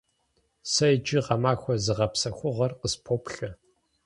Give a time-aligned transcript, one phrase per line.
[0.71, 3.49] Сэ иджы гъэмахуэ зыгъэпсэхугъуэр къыспоплъэ.